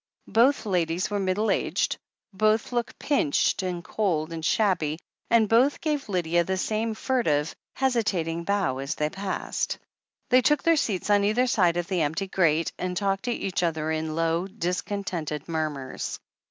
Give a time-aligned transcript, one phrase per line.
[0.33, 1.97] Both ladies were middle aged,
[2.33, 4.97] both looked pinched and cold and shabby,
[5.29, 9.77] and both gave Lydia the same furtive, hesitating bow as they passed.
[10.31, 13.61] Thqr took their seats on either side of the empty grate, an^* talked to each
[13.61, 16.17] other in low, discontented murmurs.